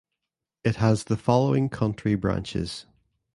It 0.63 0.77
has 0.77 1.03
the 1.03 1.15
following 1.15 1.69
country 1.69 2.15
branches. 2.15 2.87